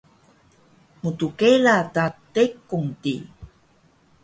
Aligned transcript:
mtkela 1.03 1.77
ka 1.95 2.05
tekung 2.33 2.89
di 3.01 3.15